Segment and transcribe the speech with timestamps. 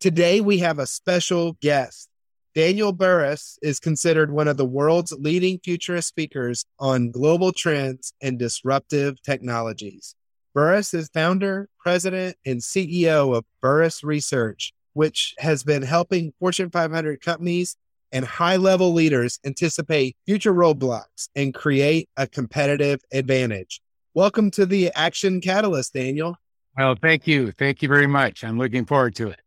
[0.00, 2.08] Today, we have a special guest.
[2.54, 8.38] Daniel Burrus is considered one of the world's leading futurist speakers on global trends and
[8.38, 10.14] disruptive technologies.
[10.54, 17.20] Burrus is founder, president, and CEO of Burrus Research, which has been helping Fortune 500
[17.20, 17.76] companies
[18.12, 23.80] and high level leaders anticipate future roadblocks and create a competitive advantage.
[24.14, 26.36] Welcome to the Action Catalyst, Daniel.
[26.76, 27.50] Well, thank you.
[27.50, 28.44] Thank you very much.
[28.44, 29.40] I'm looking forward to it.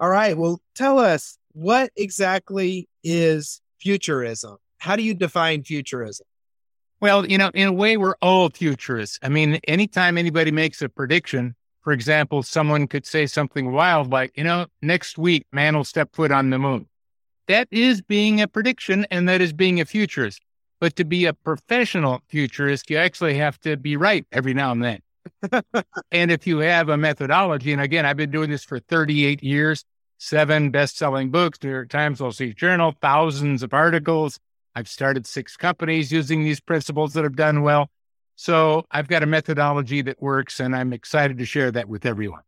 [0.00, 0.36] All right.
[0.36, 4.58] Well, tell us what exactly is futurism?
[4.78, 6.24] How do you define futurism?
[7.00, 9.18] Well, you know, in a way, we're all futurists.
[9.22, 14.36] I mean, anytime anybody makes a prediction, for example, someone could say something wild like,
[14.36, 16.88] you know, next week, man will step foot on the moon.
[17.46, 20.40] That is being a prediction and that is being a futurist.
[20.80, 24.84] But to be a professional futurist, you actually have to be right every now and
[24.84, 25.00] then.
[26.12, 29.84] And if you have a methodology, and again, I've been doing this for 38 years,
[30.18, 34.38] seven best selling books, New York Times, Wall Street Journal, thousands of articles.
[34.74, 37.90] I've started six companies using these principles that have done well.
[38.36, 42.42] So I've got a methodology that works, and I'm excited to share that with everyone.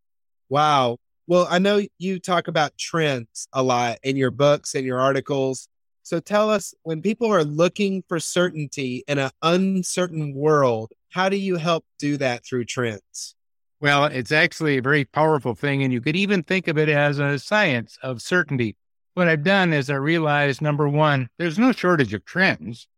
[0.49, 0.99] Wow.
[1.27, 5.69] Well, I know you talk about trends a lot in your books and your articles.
[6.11, 11.37] So tell us when people are looking for certainty in an uncertain world, how do
[11.37, 13.37] you help do that through trends?
[13.81, 15.85] Well, it's actually a very powerful thing.
[15.85, 18.75] And you could even think of it as a science of certainty.
[19.15, 22.89] What I've done is I realized number one, there's no shortage of trends.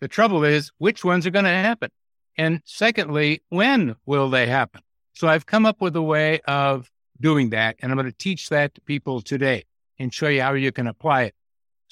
[0.00, 1.90] The trouble is, which ones are going to happen?
[2.38, 4.80] And secondly, when will they happen?
[5.12, 7.76] So I've come up with a way of doing that.
[7.80, 9.66] And I'm going to teach that to people today
[9.98, 11.34] and show you how you can apply it.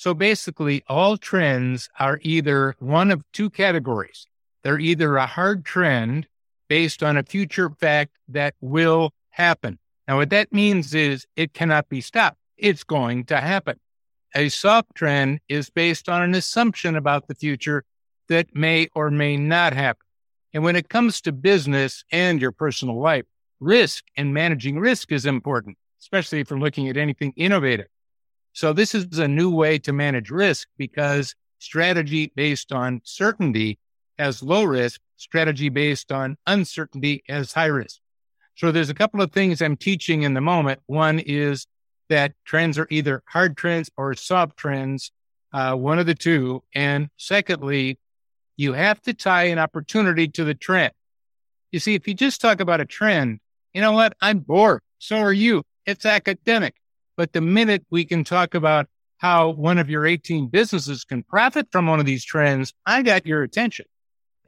[0.03, 4.27] So basically, all trends are either one of two categories.
[4.65, 6.27] They're either a hard trend
[6.69, 9.79] based on a future fact that will happen.
[10.09, 12.37] Now, what that means is it cannot be stopped.
[12.57, 13.79] It's going to happen.
[14.35, 17.85] A soft trend is based on an assumption about the future
[18.29, 20.05] that may or may not happen.
[20.53, 23.27] And when it comes to business and your personal life,
[23.61, 27.87] risk and managing risk is important, especially if you're looking at anything innovative.
[28.53, 33.79] So this is a new way to manage risk because strategy based on certainty
[34.19, 38.01] has low risk, strategy based on uncertainty has high risk.
[38.55, 40.81] So there's a couple of things I'm teaching in the moment.
[40.87, 41.67] One is
[42.09, 45.13] that trends are either hard trends or soft trends,
[45.53, 46.63] uh, one of the two.
[46.75, 47.99] And secondly,
[48.57, 50.93] you have to tie an opportunity to the trend.
[51.71, 53.41] You see, if you just talk about a trend,
[53.73, 54.15] you know what?
[54.21, 54.83] I'm bored.
[54.99, 55.63] So are you.
[55.87, 56.75] It's academic.
[57.17, 58.87] But the minute we can talk about
[59.19, 63.27] how one of your 18 businesses can profit from one of these trends, I got
[63.27, 63.87] your attention.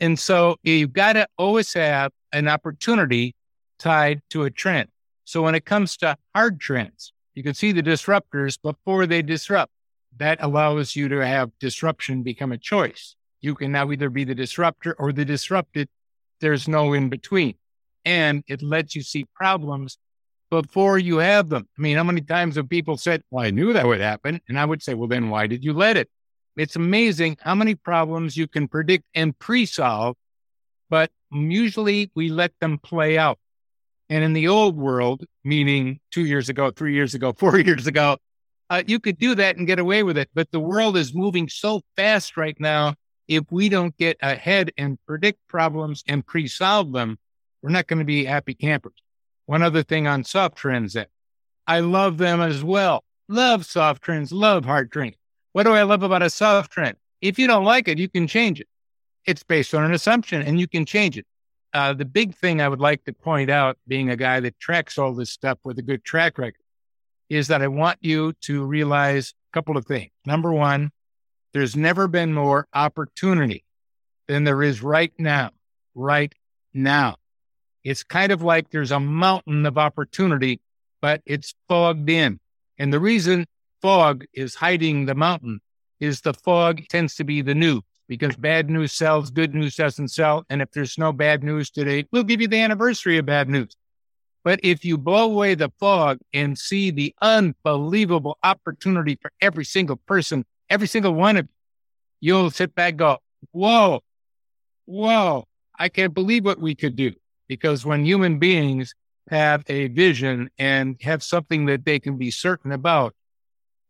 [0.00, 3.34] And so you've got to always have an opportunity
[3.78, 4.88] tied to a trend.
[5.24, 9.72] So when it comes to hard trends, you can see the disruptors before they disrupt.
[10.16, 13.16] That allows you to have disruption become a choice.
[13.40, 15.88] You can now either be the disruptor or the disrupted.
[16.40, 17.54] There's no in between.
[18.04, 19.98] And it lets you see problems
[20.62, 21.68] before you have them.
[21.78, 24.40] I mean, how many times have people said, Well, I knew that would happen?
[24.48, 26.08] And I would say, Well, then why did you let it?
[26.56, 30.16] It's amazing how many problems you can predict and pre solve,
[30.88, 33.38] but usually we let them play out.
[34.08, 38.18] And in the old world, meaning two years ago, three years ago, four years ago,
[38.70, 40.30] uh, you could do that and get away with it.
[40.34, 42.94] But the world is moving so fast right now.
[43.26, 47.18] If we don't get ahead and predict problems and pre solve them,
[47.62, 49.03] we're not going to be happy campers.
[49.46, 50.96] One other thing on soft trends
[51.66, 53.04] I love them as well.
[53.28, 55.16] Love soft trends, love hard trends.
[55.52, 56.96] What do I love about a soft trend?
[57.20, 58.68] If you don't like it, you can change it.
[59.24, 61.26] It's based on an assumption and you can change it.
[61.72, 64.98] Uh, the big thing I would like to point out, being a guy that tracks
[64.98, 66.60] all this stuff with a good track record,
[67.28, 70.10] is that I want you to realize a couple of things.
[70.26, 70.90] Number one,
[71.52, 73.64] there's never been more opportunity
[74.28, 75.50] than there is right now.
[75.94, 76.32] Right
[76.72, 77.16] now.
[77.84, 80.60] It's kind of like there's a mountain of opportunity,
[81.02, 82.40] but it's fogged in.
[82.78, 83.46] And the reason
[83.82, 85.60] fog is hiding the mountain
[86.00, 90.08] is the fog tends to be the new because bad news sells, good news doesn't
[90.08, 90.44] sell.
[90.48, 93.76] And if there's no bad news today, we'll give you the anniversary of bad news.
[94.42, 99.96] But if you blow away the fog and see the unbelievable opportunity for every single
[99.96, 101.46] person, every single one of
[102.20, 103.18] you, you'll sit back go,
[103.52, 104.02] whoa,
[104.84, 105.44] whoa,
[105.78, 107.12] I can't believe what we could do.
[107.48, 108.94] Because when human beings
[109.30, 113.14] have a vision and have something that they can be certain about,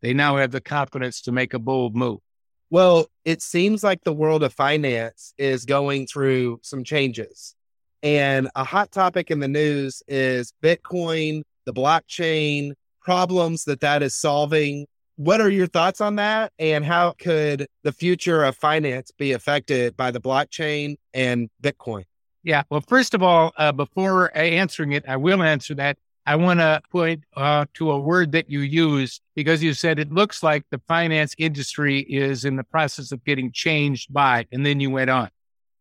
[0.01, 2.19] they now have the confidence to make a bold move.
[2.69, 7.55] Well, it seems like the world of finance is going through some changes.
[8.03, 14.15] And a hot topic in the news is Bitcoin, the blockchain, problems that that is
[14.15, 14.85] solving.
[15.15, 16.51] What are your thoughts on that?
[16.59, 22.03] And how could the future of finance be affected by the blockchain and Bitcoin?
[22.45, 22.61] Yeah.
[22.69, 25.97] Well, first of all, uh, before answering it, I will answer that.
[26.27, 30.11] I want to point uh, to a word that you used because you said it
[30.11, 34.79] looks like the finance industry is in the process of getting changed by, and then
[34.79, 35.29] you went on.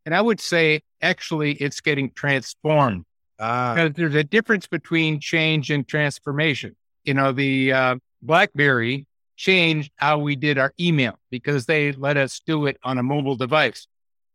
[0.06, 3.04] And I would say actually it's getting transformed.
[3.38, 3.74] Ah.
[3.74, 6.76] Because there's a difference between change and transformation.
[7.04, 9.06] You know, the uh, BlackBerry
[9.36, 13.36] changed how we did our email because they let us do it on a mobile
[13.36, 13.86] device.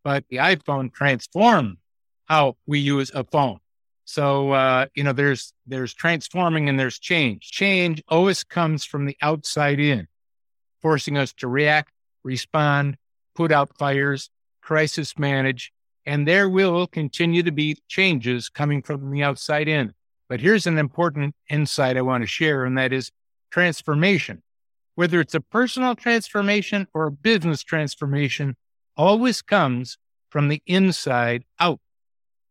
[0.03, 1.77] But the iPhone transformed
[2.29, 3.59] how we use a phone.
[4.05, 7.51] So uh, you know, there's there's transforming and there's change.
[7.51, 10.07] Change always comes from the outside in,
[10.81, 11.91] forcing us to react,
[12.23, 12.97] respond,
[13.35, 14.29] put out fires,
[14.61, 15.71] crisis manage,
[16.05, 19.93] and there will continue to be changes coming from the outside in.
[20.27, 23.11] But here's an important insight I want to share, and that is
[23.51, 24.43] transformation.
[24.95, 28.55] Whether it's a personal transformation or a business transformation,
[28.97, 29.97] always comes
[30.29, 31.79] from the inside out.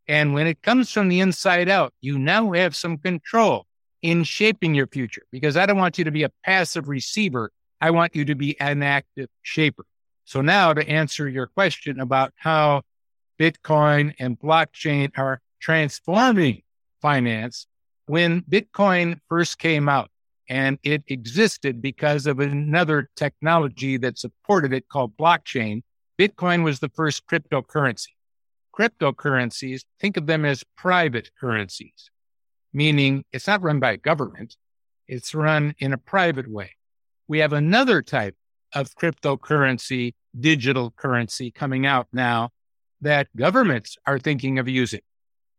[0.09, 3.67] And when it comes from the inside out, you now have some control
[4.01, 7.51] in shaping your future because I don't want you to be a passive receiver.
[7.79, 9.85] I want you to be an active shaper.
[10.25, 12.81] So now to answer your question about how
[13.39, 16.63] Bitcoin and blockchain are transforming
[17.03, 17.67] finance,
[18.07, 20.09] when Bitcoin first came out
[20.49, 25.83] and it existed because of another technology that supported it called blockchain,
[26.17, 28.07] Bitcoin was the first cryptocurrency.
[28.79, 32.09] Cryptocurrencies, think of them as private currencies,
[32.71, 34.55] meaning it's not run by a government.
[35.05, 36.75] It's run in a private way.
[37.27, 38.35] We have another type
[38.73, 42.51] of cryptocurrency, digital currency coming out now
[43.01, 45.01] that governments are thinking of using,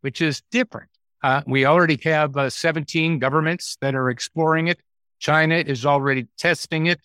[0.00, 0.88] which is different.
[1.22, 4.80] Uh, we already have uh, 17 governments that are exploring it.
[5.18, 7.00] China is already testing it.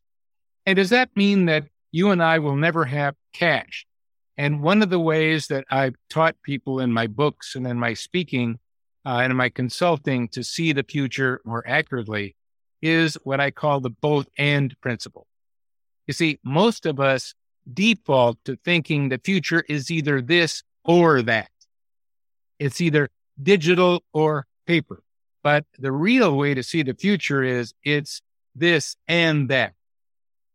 [0.66, 3.86] And does that mean that you and I will never have cash?
[4.38, 7.94] And one of the ways that I've taught people in my books and in my
[7.94, 8.60] speaking
[9.06, 12.36] uh, and in my consulting to see the future more accurately
[12.82, 15.28] is what I call the both and principle.
[16.08, 17.34] You see, most of us
[17.72, 21.50] default to thinking the future is either this or that.
[22.60, 23.10] It's either
[23.42, 25.02] digital or paper.
[25.44, 28.22] But the real way to see the future is it's
[28.56, 29.74] this and that.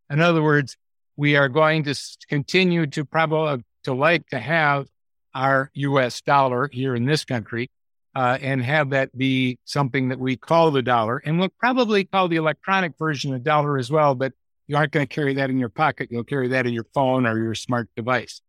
[0.08, 0.76] In other words,
[1.16, 1.94] we are going to
[2.28, 4.86] continue to probably to like to have
[5.34, 7.70] our US dollar here in this country
[8.14, 11.18] uh, and have that be something that we call the dollar.
[11.18, 14.32] And we'll probably call the electronic version a dollar as well, but
[14.66, 16.08] you aren't going to carry that in your pocket.
[16.10, 18.40] You'll carry that in your phone or your smart device.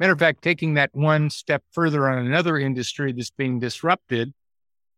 [0.00, 4.32] Matter of fact, taking that one step further on another industry that's being disrupted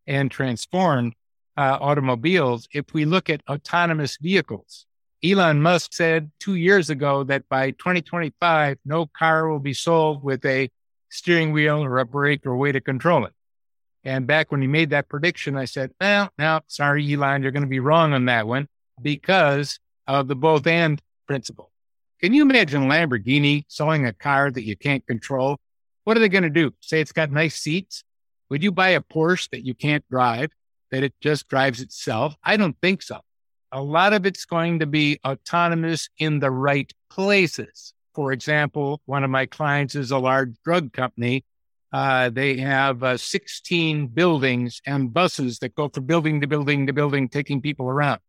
[0.06, 1.14] and transformed,
[1.56, 4.86] uh, automobiles, if we look at autonomous vehicles,
[5.25, 10.44] Elon Musk said two years ago that by 2025, no car will be sold with
[10.44, 10.70] a
[11.11, 13.32] steering wheel or a brake or a way to control it.
[14.04, 17.62] And back when he made that prediction, I said, well, no, sorry, Elon, you're going
[17.62, 18.68] to be wrong on that one
[19.02, 21.73] because of the both and principle.
[22.20, 25.58] Can you imagine Lamborghini selling a car that you can't control?
[26.04, 26.73] What are they going to do?
[26.80, 28.04] Say it's got nice seats?
[28.49, 30.50] Would you buy a Porsche that you can't drive,
[30.92, 32.37] that it just drives itself?
[32.44, 33.20] I don't think so.
[33.76, 37.92] A lot of it's going to be autonomous in the right places.
[38.14, 41.45] For example, one of my clients is a large drug company.
[41.92, 46.95] Uh, they have uh, 16 buildings and buses that go from building to building to
[46.95, 48.21] building, taking people around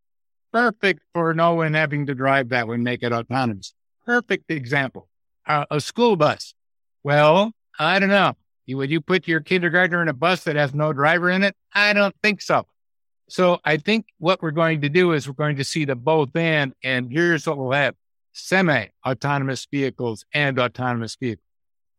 [0.52, 3.74] perfect for no one having to drive that would make it autonomous.
[4.06, 5.08] Perfect example.
[5.46, 6.54] Uh, a school bus.
[7.04, 8.36] Well, I don't know.
[8.68, 11.56] Would you put your kindergartner in a bus that has no driver in it?
[11.74, 12.66] I don't think so.
[13.30, 16.36] So I think what we're going to do is we're going to see the both
[16.36, 17.96] and, and here's what we'll have
[18.34, 21.44] semi autonomous vehicles and autonomous vehicles.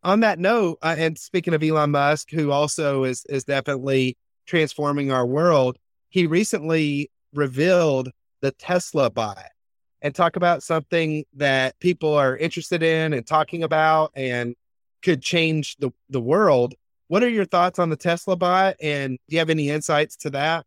[0.03, 4.17] On that note, uh, and speaking of Elon Musk, who also is, is definitely
[4.47, 8.09] transforming our world, he recently revealed
[8.41, 9.43] the Tesla bot
[10.01, 14.55] and talk about something that people are interested in and talking about and
[15.03, 16.73] could change the, the world.
[17.07, 18.77] What are your thoughts on the Tesla bot?
[18.81, 20.65] And do you have any insights to that?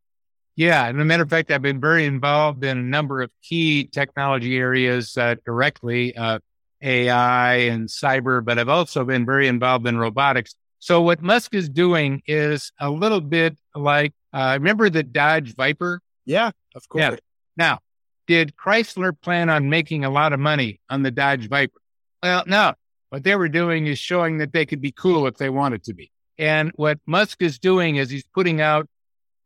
[0.56, 0.86] Yeah.
[0.86, 4.58] And a matter of fact, I've been very involved in a number of key technology
[4.58, 6.40] areas uh, directly, uh,
[6.82, 10.54] AI and cyber, but I've also been very involved in robotics.
[10.78, 16.00] So what Musk is doing is a little bit like, uh, remember the Dodge Viper?
[16.26, 17.02] Yeah, of course.
[17.02, 17.16] Yeah.
[17.56, 17.78] Now,
[18.26, 21.80] did Chrysler plan on making a lot of money on the Dodge Viper?
[22.22, 22.74] Well, no.
[23.10, 25.94] What they were doing is showing that they could be cool if they wanted to
[25.94, 26.10] be.
[26.38, 28.88] And what Musk is doing is he's putting out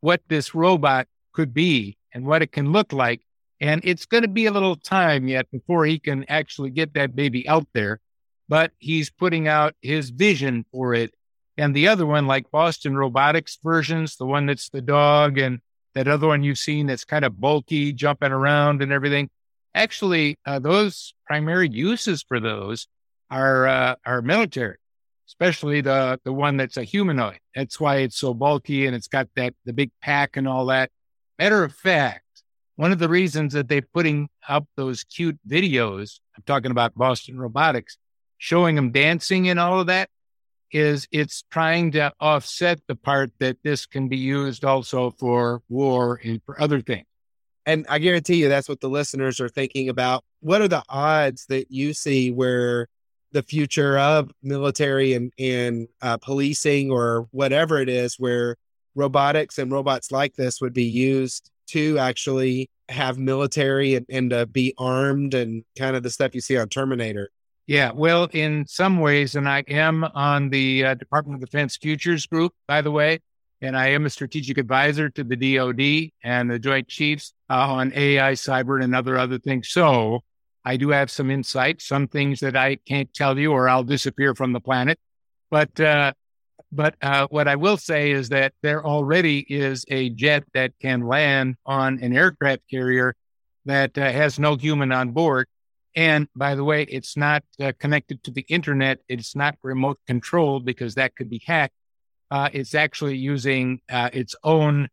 [0.00, 3.22] what this robot could be and what it can look like.
[3.60, 7.16] And it's going to be a little time yet before he can actually get that
[7.16, 8.00] baby out there.
[8.48, 11.14] But he's putting out his vision for it.
[11.58, 15.60] And the other one, like Boston Robotics versions, the one that's the dog and
[15.94, 19.30] that other one you've seen that's kind of bulky, jumping around and everything.
[19.74, 22.86] Actually, uh, those primary uses for those
[23.30, 24.76] are uh, are military,
[25.26, 27.38] especially the the one that's a humanoid.
[27.54, 30.90] That's why it's so bulky and it's got that the big pack and all that.
[31.38, 32.22] Matter of fact,
[32.76, 37.38] one of the reasons that they're putting up those cute videos, I'm talking about Boston
[37.38, 37.96] Robotics,
[38.38, 40.08] showing them dancing and all of that,
[40.72, 46.20] is it's trying to offset the part that this can be used also for war
[46.22, 47.06] and for other things.
[47.64, 50.24] And I guarantee you that's what the listeners are thinking about.
[50.40, 52.88] What are the odds that you see where
[53.36, 58.56] the future of military and, and uh, policing or whatever it is, where
[58.94, 64.46] robotics and robots like this would be used to actually have military and, and uh,
[64.46, 67.28] be armed and kind of the stuff you see on Terminator?
[67.66, 72.24] Yeah, well, in some ways, and I am on the uh, Department of Defense Futures
[72.24, 73.20] Group, by the way,
[73.60, 77.92] and I am a strategic advisor to the DoD and the Joint Chiefs uh, on
[77.94, 79.68] AI, cyber, and other other things.
[79.68, 80.22] So
[80.66, 84.34] I do have some insight, some things that I can't tell you, or I'll disappear
[84.34, 84.98] from the planet.
[85.48, 86.12] But uh,
[86.72, 91.06] but uh, what I will say is that there already is a jet that can
[91.06, 93.14] land on an aircraft carrier
[93.64, 95.46] that uh, has no human on board
[95.94, 98.98] and by the way, it's not uh, connected to the internet.
[99.08, 101.72] It's not remote controlled because that could be hacked.
[102.30, 104.88] Uh, it's actually using uh, its own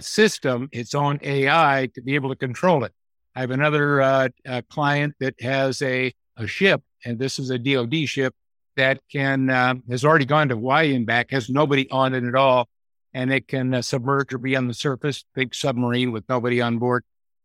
[0.00, 2.92] system, its own AI to be able to control it.
[3.38, 4.28] I have another uh,
[4.68, 8.34] client that has a, a ship, and this is a DoD ship
[8.74, 12.34] that can um, has already gone to Hawaii and back, has nobody on it at
[12.34, 12.68] all,
[13.14, 16.78] and it can uh, submerge or be on the surface, big submarine with nobody on
[16.78, 17.04] board.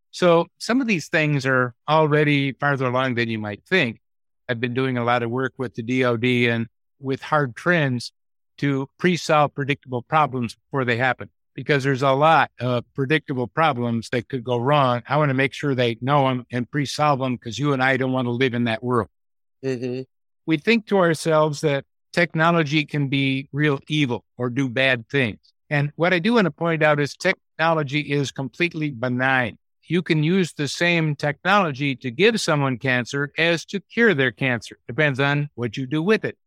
[0.10, 4.02] So some of these things are already farther along than you might think.
[4.50, 6.66] I've been doing a lot of work with the DoD and
[7.00, 8.14] with hard trends
[8.58, 14.28] to pre-solve predictable problems before they happen because there's a lot of predictable problems that
[14.30, 15.04] could go wrong.
[15.08, 17.98] I want to make sure they know them and pre-solve them because you and I
[17.98, 19.10] don't want to live in that world.
[19.64, 20.02] Mm-hmm.
[20.46, 25.40] We think to ourselves that technology can be real evil or do bad things.
[25.70, 29.58] And what I do want to point out is technology is completely benign
[29.88, 34.78] you can use the same technology to give someone cancer as to cure their cancer.
[34.88, 36.38] Depends on what you do with it.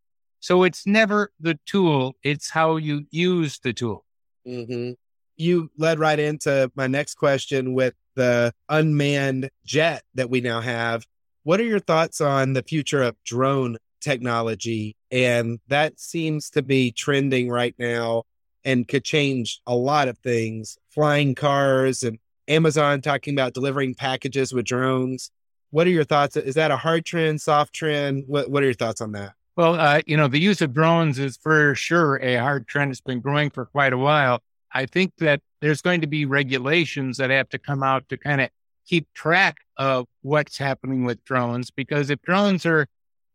[0.40, 4.04] So it's never the tool, it's how you use the tool.
[4.46, 4.92] Mm-hmm.
[5.36, 11.04] You led right into my next question with the unmanned jet that we now have.
[11.42, 14.96] What are your thoughts on the future of drone technology?
[15.10, 18.24] And that seems to be trending right now
[18.64, 24.52] and could change a lot of things flying cars and Amazon talking about delivering packages
[24.52, 25.30] with drones.
[25.70, 26.36] What are your thoughts?
[26.36, 28.24] Is that a hard trend, soft trend?
[28.26, 29.32] What What are your thoughts on that?
[29.56, 32.90] Well, uh, you know, the use of drones is for sure a hard trend.
[32.90, 34.42] It's been growing for quite a while.
[34.72, 38.42] I think that there's going to be regulations that have to come out to kind
[38.42, 38.50] of
[38.86, 42.86] keep track of what's happening with drones because if drones are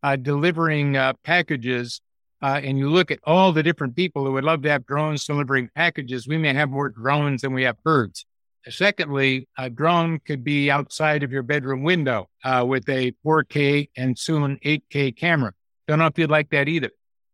[0.04, 2.00] uh, delivering uh, packages
[2.40, 5.24] uh, and you look at all the different people who would love to have drones
[5.24, 8.26] delivering packages, we may have more drones than we have birds.
[8.68, 14.16] Secondly, a drone could be outside of your bedroom window uh, with a 4K and
[14.16, 15.52] soon 8K camera.
[15.92, 16.88] Don't know if you'd like that either.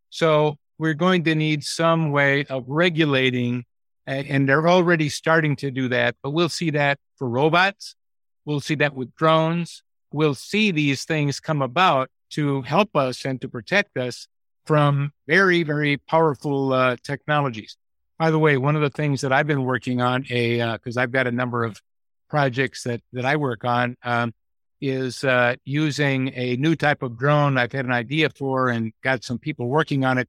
[0.09, 3.63] So we're going to need some way of regulating,
[4.05, 7.95] and they're already starting to do that, but we'll see that for robots.
[8.43, 9.81] We'll see that with drones.
[10.11, 14.27] We'll see these things come about to help us and to protect us
[14.65, 17.77] from very, very powerful uh, technologies.
[18.17, 21.01] By the way, one of the things that I've been working on, a because uh,
[21.01, 21.81] I've got a number of
[22.29, 24.33] projects that that I work on, um,
[24.81, 27.57] is uh, using a new type of drone.
[27.57, 30.27] I've had an idea for and got some people working on it.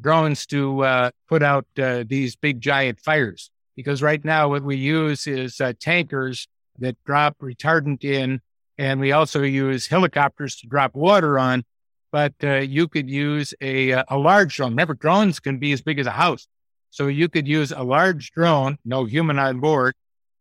[0.00, 3.50] Drones to uh, put out uh, these big giant fires.
[3.74, 6.48] Because right now, what we use is uh, tankers
[6.78, 8.40] that drop retardant in,
[8.78, 11.64] and we also use helicopters to drop water on.
[12.12, 14.70] but uh, you could use a, uh, a large drone.
[14.70, 16.46] Remember, drones can be as big as a house.
[16.90, 19.94] So you could use a large drone, no human on board,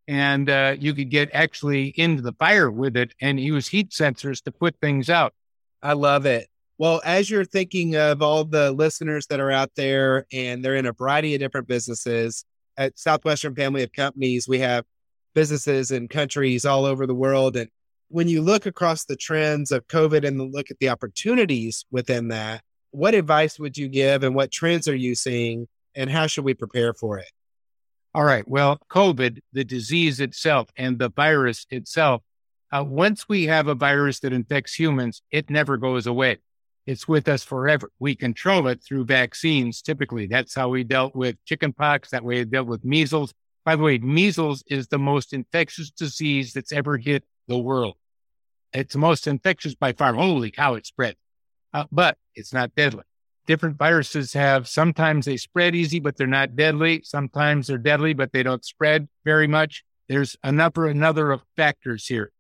[0.08, 4.42] and uh, you could get actually into the fire with it and use heat sensors
[4.44, 5.34] to put things out.
[5.82, 6.48] I love it.
[6.78, 10.86] Well, as you're thinking of all the listeners that are out there and they're in
[10.86, 12.46] a variety of different businesses,
[12.78, 14.86] at Southwestern Family of Companies, we have
[15.34, 17.56] businesses in countries all over the world.
[17.56, 17.70] And
[18.10, 22.62] when you look across the trends of COVID and look at the opportunities within that,
[22.92, 26.54] what advice would you give and what trends are you seeing and how should we
[26.54, 27.30] prepare for it?
[28.16, 28.48] All right.
[28.48, 32.22] Well, COVID, the disease itself and the virus itself,
[32.72, 36.38] uh, once we have a virus that infects humans, it never goes away.
[36.86, 37.92] It's with us forever.
[38.00, 39.82] We control it through vaccines.
[39.82, 42.12] Typically, that's how we dealt with chickenpox.
[42.12, 43.34] That way, we dealt with measles.
[43.66, 47.98] By the way, measles is the most infectious disease that's ever hit the world.
[48.72, 50.14] It's the most infectious by far.
[50.14, 51.18] Holy cow, it spread,
[51.74, 53.04] uh, but it's not deadly
[53.46, 57.02] different viruses have sometimes they spread easy, but they're not deadly.
[57.04, 59.84] Sometimes they're deadly, but they don't spread very much.
[60.08, 62.32] There's a number, another of factors here.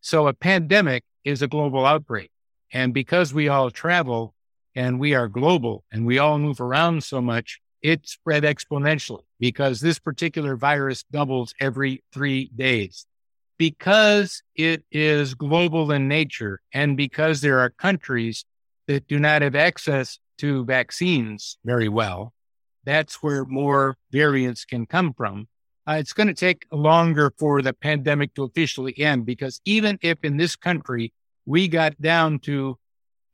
[0.00, 2.30] So a pandemic is a global outbreak.
[2.72, 4.34] And because we all travel
[4.74, 9.80] and we are global and we all move around so much, it spread exponentially because
[9.80, 13.06] this particular virus doubles every three days.
[13.58, 18.44] Because it is global in nature and because there are countries
[18.88, 22.32] that do not have access to vaccines very well,
[22.84, 25.46] that's where more variants can come from.
[25.86, 30.18] Uh, it's going to take longer for the pandemic to officially end because even if
[30.24, 31.12] in this country
[31.46, 32.76] we got down to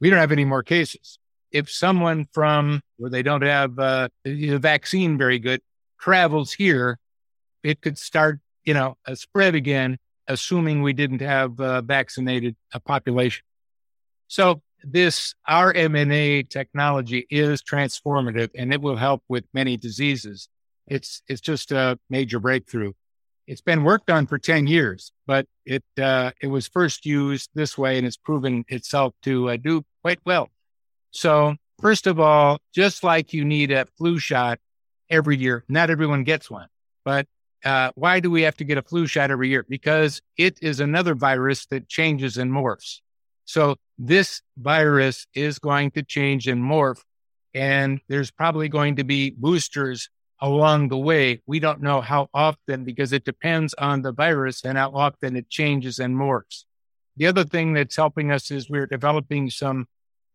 [0.00, 1.18] we don't have any more cases,
[1.50, 5.62] if someone from where they don't have uh, the vaccine very good
[5.98, 6.98] travels here,
[7.62, 9.96] it could start, you know, a spread again,
[10.26, 13.42] assuming we didn't have uh, vaccinated a population.
[14.28, 20.48] So this RNA technology is transformative and it will help with many diseases.
[20.86, 22.92] It's it's just a major breakthrough.
[23.46, 27.76] It's been worked on for 10 years, but it uh, it was first used this
[27.76, 30.50] way and it's proven itself to uh, do quite well.
[31.10, 34.58] So, first of all, just like you need a flu shot
[35.10, 36.68] every year, not everyone gets one.
[37.04, 37.26] But
[37.64, 39.64] uh, why do we have to get a flu shot every year?
[39.68, 43.00] Because it is another virus that changes and morphs.
[43.48, 47.00] So this virus is going to change and morph,
[47.54, 51.40] and there's probably going to be boosters along the way.
[51.46, 55.48] We don't know how often because it depends on the virus and how often it
[55.48, 56.64] changes and morphs.
[57.16, 59.86] The other thing that's helping us is we're developing some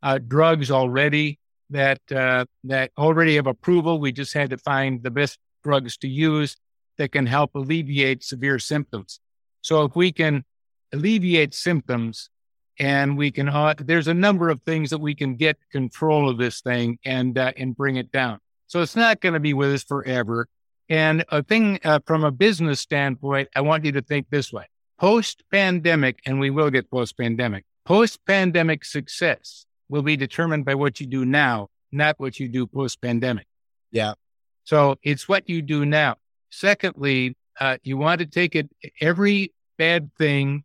[0.01, 1.37] uh, drugs already
[1.69, 3.99] that uh, that already have approval.
[3.99, 6.57] We just had to find the best drugs to use
[6.97, 9.19] that can help alleviate severe symptoms.
[9.61, 10.45] So if we can
[10.91, 12.31] alleviate symptoms
[12.79, 16.37] and we can uh, there's a number of things that we can get control of
[16.37, 18.39] this thing and uh, and bring it down.
[18.67, 20.47] So it's not going to be with us forever.
[20.89, 24.65] And a thing uh, from a business standpoint i want you to think this way.
[24.99, 30.75] Post pandemic and we will get post pandemic post pandemic success will be determined by
[30.75, 33.45] what you do now not what you do post pandemic
[33.91, 34.13] yeah.
[34.65, 36.15] So it's what you do now.
[36.49, 40.63] Secondly uh, you want to take it every bad thing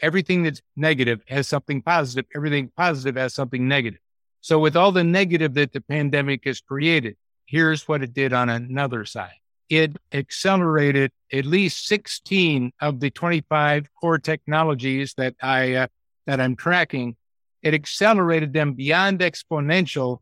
[0.00, 2.26] everything that's negative has something positive.
[2.34, 4.00] Everything positive has something negative.
[4.40, 8.48] So with all the negative that the pandemic has created, here's what it did on
[8.48, 9.38] another side.
[9.70, 15.86] It accelerated at least 16 of the 25 core technologies that I, uh,
[16.26, 17.16] that I'm tracking.
[17.62, 20.18] It accelerated them beyond exponential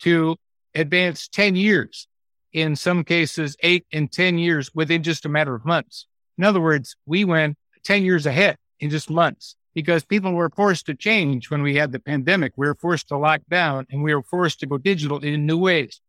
[0.00, 0.36] to
[0.74, 2.06] advance 10 years.
[2.52, 6.06] In some cases, eight and 10 years within just a matter of months.
[6.36, 10.86] In other words, we went 10 years ahead in just months because people were forced
[10.86, 12.52] to change when we had the pandemic.
[12.56, 15.56] We were forced to lock down and we were forced to go digital in new
[15.56, 16.00] ways.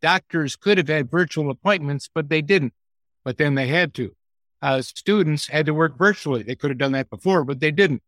[0.00, 2.72] Doctors could have had virtual appointments, but they didn't.
[3.24, 4.14] But then they had to.
[4.62, 6.42] Uh, students had to work virtually.
[6.42, 8.02] They could have done that before, but they didn't.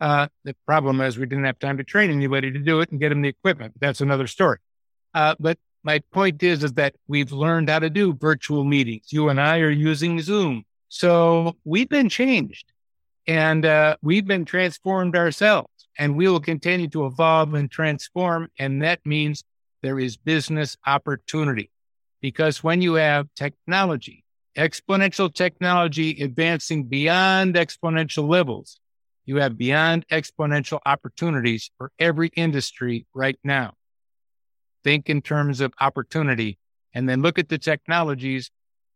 [0.00, 3.00] Uh, the problem is we didn't have time to train anybody to do it and
[3.00, 3.74] get them the equipment.
[3.80, 4.58] That's another story.
[5.12, 9.12] Uh, but my point is, is that we've learned how to do virtual meetings.
[9.12, 10.64] You and I are using Zoom.
[10.88, 12.72] So we've been changed.
[13.26, 18.48] And uh, we've been transformed ourselves and we will continue to evolve and transform.
[18.58, 19.44] And that means
[19.82, 21.70] there is business opportunity
[22.20, 24.24] because when you have technology,
[24.56, 28.78] exponential technology advancing beyond exponential levels,
[29.26, 33.72] you have beyond exponential opportunities for every industry right now.
[34.84, 36.58] Think in terms of opportunity
[36.92, 38.50] and then look at the technologies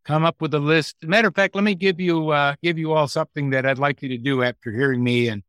[0.09, 0.97] come up with a list.
[1.03, 4.03] Matter of fact, let me give you uh, give you all something that I'd like
[4.03, 5.43] you to do after hearing me and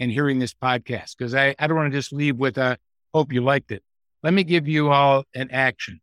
[0.00, 2.76] and hearing this podcast because I, I don't want to just leave with a
[3.14, 3.82] Hope you liked it.
[4.22, 6.00] Let me give you all an action.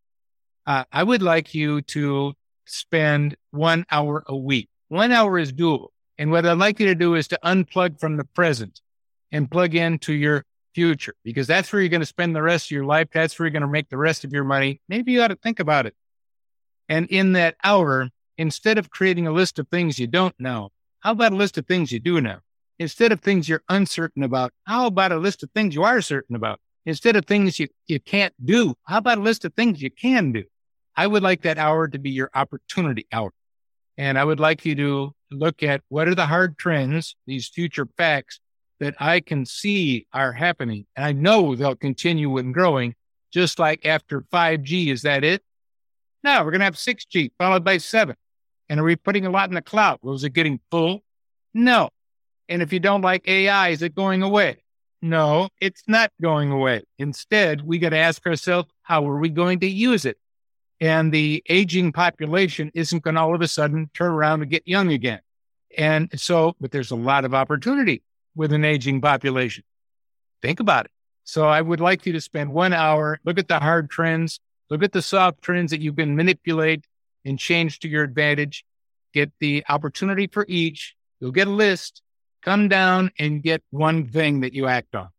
[0.66, 2.34] Uh, I would like you to
[2.66, 4.68] spend one hour a week.
[4.90, 5.90] One hour is doable.
[6.18, 8.82] And what I'd like you to do is to unplug from the present
[9.32, 10.44] and plug into your
[10.74, 13.08] future because that's where you're going to spend the rest of your life.
[13.14, 14.82] That's where you're going to make the rest of your money.
[14.90, 15.96] Maybe you ought to think about it.
[16.90, 20.70] And in that hour, instead of creating a list of things you don't know,
[21.00, 22.40] how about a list of things you do know?
[22.80, 26.36] Instead of things you're uncertain about, how about a list of things you are certain
[26.36, 26.60] about?
[26.86, 30.32] Instead of things you, you can't do, how about a list of things you can
[30.32, 30.44] do?
[30.96, 33.32] I would like that hour to be your opportunity hour.
[33.98, 37.88] And I would like you to look at what are the hard trends, these future
[37.98, 38.40] facts
[38.80, 40.86] that I can see are happening.
[40.96, 42.96] And I know they'll continue and growing,
[43.34, 44.92] just like after 5G.
[44.92, 45.44] Is that it?
[46.24, 48.16] No, we're going to have 6G followed by 7.
[48.70, 50.00] And are we putting a lot in the cloud?
[50.02, 51.04] Was it getting full?
[51.54, 51.90] No.
[52.50, 54.58] And if you don't like AI, is it going away?
[55.02, 56.84] No, it's not going away.
[56.98, 60.18] Instead, we got to ask ourselves, how are we going to use it?
[60.80, 64.68] And the aging population isn't going to all of a sudden turn around and get
[64.68, 65.20] young again.
[65.78, 68.02] And so, but there's a lot of opportunity
[68.36, 69.64] with an aging population.
[70.42, 70.92] Think about it.
[71.24, 74.84] So I would like you to spend one hour, look at the hard trends, look
[74.84, 76.86] at the soft trends that you can manipulate
[77.26, 78.66] and change to your advantage,
[79.14, 80.96] get the opportunity for each.
[81.20, 82.02] You'll get a list,
[82.42, 85.10] come down and get one thing that you act on.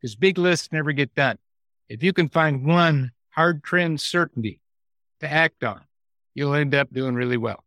[0.00, 1.38] Because big lists never get done.
[1.88, 4.60] If you can find one hard trend certainty
[5.20, 5.80] to act on,
[6.34, 7.64] you'll end up doing really well.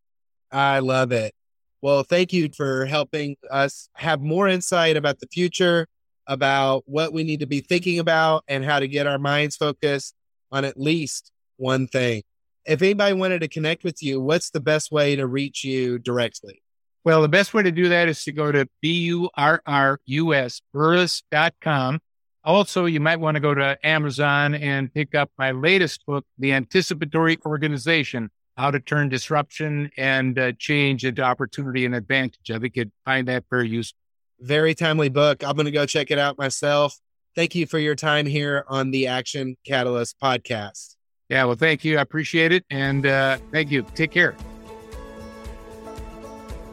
[0.51, 1.33] I love it.
[1.81, 5.87] Well, thank you for helping us have more insight about the future,
[6.27, 10.15] about what we need to be thinking about, and how to get our minds focused
[10.51, 12.23] on at least one thing.
[12.65, 16.61] If anybody wanted to connect with you, what's the best way to reach you directly?
[17.03, 21.99] Well, the best way to do that is to go to B-U-R-R-U-S, burrus.com.
[22.43, 26.53] Also, you might want to go to Amazon and pick up my latest book, The
[26.53, 32.51] Anticipatory Organization, How to Turn Disruption and uh, Change into Opportunity and Advantage.
[32.51, 33.97] I think you'd find that very useful.
[34.39, 35.43] Very timely book.
[35.43, 36.95] I'm going to go check it out myself.
[37.35, 40.95] Thank you for your time here on the Action Catalyst podcast.
[41.29, 41.97] Yeah, well, thank you.
[41.97, 42.65] I appreciate it.
[42.69, 43.85] And uh, thank you.
[43.95, 44.35] Take care.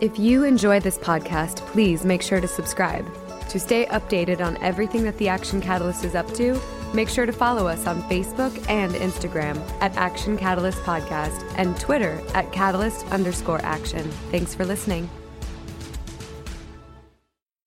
[0.00, 3.06] If you enjoy this podcast, please make sure to subscribe.
[3.50, 6.60] To stay updated on everything that the Action Catalyst is up to,
[6.92, 12.20] make sure to follow us on Facebook and Instagram at Action Catalyst Podcast and Twitter
[12.34, 14.08] at Catalyst underscore action.
[14.30, 15.08] Thanks for listening.